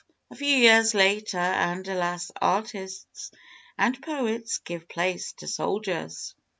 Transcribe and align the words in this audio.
A 0.31 0.35
few 0.35 0.57
years 0.57 0.95
later, 0.95 1.37
and, 1.37 1.87
alas, 1.87 2.31
artists 2.41 3.29
and 3.77 4.01
poets 4.01 4.57
give 4.57 4.87
place 4.89 5.33
to 5.33 5.47
soldiers! 5.47 6.33